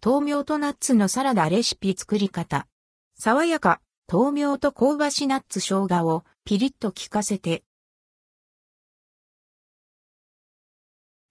[0.00, 2.68] 豆苗とナッツのサラダレシピ作り方。
[3.18, 7.64] 爽やか、豆苗と香ばしナッツ生姜をピリッと効かせて。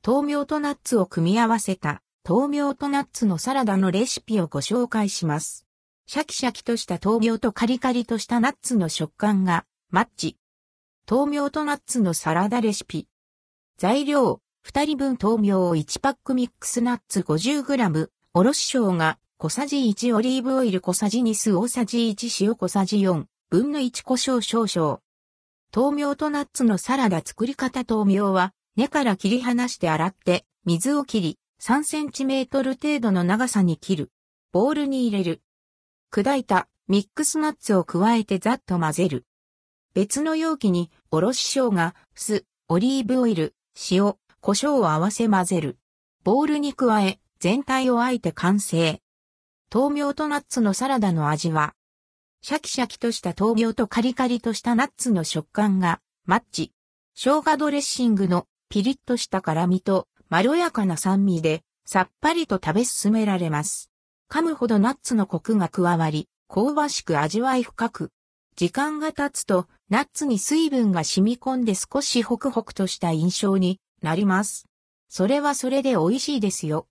[0.06, 5.66] 豆苗とナッツを組み合わせた豆苗とナッツのサラダのレシピをご紹介します。
[6.06, 10.38] シャキシャキとした豆苗とカリカリとしたナッツの食感がマッチ。
[11.10, 13.08] 豆苗とナッツのサラダレシピ。
[13.78, 25.00] 材料、2人分豆苗を1パックミックスナッツ 50g、おろし生姜、小さじ1オリーブオイル小さじ2酢大さじ1塩小さじ4分の1胡椒少々。
[25.76, 34.12] 豆苗とナッツのサラダ作り方豆苗は根から切り離して洗って水を切り3センチメートル程度の長さに切る。
[34.52, 35.42] ボウルに入れる。
[36.14, 39.26] 砕いたミックスナッツを加えてざっと混ぜる。
[39.96, 43.56] 別の容器におろし生姜、酢、オリーブオイル、
[43.90, 45.80] 塩、胡椒を合わせ混ぜる。
[46.24, 49.02] ボウルに加え全体をあえて完成。
[49.74, 51.74] 豆苗とナッツのサラダの味は、
[52.42, 56.72] シャキシャキとした豆苗とカリカリとしたナッツの食感がマッチ。
[57.16, 63.90] 生姜ドレッシングのピリッとした辛みとまろやかな酸味でさっぱりと食べ進められます。
[64.30, 68.12] 噛むほどナッツのコクが加わり、香ばしく味わい深く。
[68.56, 74.66] 時間が経つと、ナッツに水分が染み込んで少しホクホクとした印象になります。
[75.10, 76.86] それはそれで美味しいですよ。